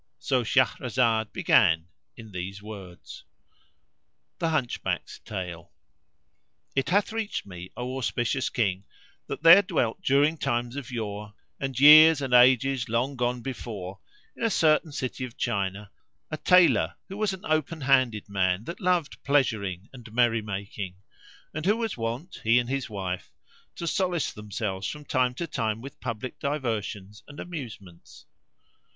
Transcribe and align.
So 0.17 0.43
Shahrazad 0.43 1.31
began, 1.31 1.85
in 2.17 2.31
these 2.31 2.59
words,[FN#495] 2.59 4.39
THE 4.39 4.49
HUNCHBACK'S 4.49 5.19
TALE. 5.19 5.71
It 6.75 6.89
hath 6.89 7.13
reached 7.13 7.45
me, 7.45 7.71
O 7.77 7.97
auspicious 7.97 8.49
King, 8.49 8.85
that 9.27 9.43
there 9.43 9.61
dwelt 9.61 10.01
during 10.01 10.39
times 10.39 10.75
of 10.75 10.89
yore, 10.89 11.35
and 11.59 11.79
years 11.79 12.19
and 12.19 12.33
ages 12.33 12.89
long 12.89 13.15
gone 13.15 13.43
before, 13.43 13.99
in 14.35 14.41
a 14.43 14.49
certain 14.49 14.91
city 14.91 15.23
of 15.23 15.37
China,[FN#496] 15.37 15.89
a 16.31 16.37
Tailor 16.37 16.95
who 17.07 17.17
was 17.17 17.31
an 17.33 17.45
open 17.45 17.81
handed 17.81 18.27
man 18.27 18.63
that 18.63 18.79
loved 18.81 19.21
pleasuring 19.21 19.87
and 19.93 20.11
merry 20.11 20.41
making; 20.41 20.95
and 21.53 21.67
who 21.67 21.77
was 21.77 21.95
wont, 21.95 22.39
he 22.43 22.57
and 22.57 22.71
his 22.71 22.89
wife, 22.89 23.31
to 23.75 23.85
solace 23.85 24.33
themselves 24.33 24.87
from 24.87 25.05
time 25.05 25.35
to 25.35 25.45
time 25.45 25.79
with 25.79 25.99
public 25.99 26.39
diversions 26.39 27.21
and 27.27 27.39
amusements. 27.39 28.25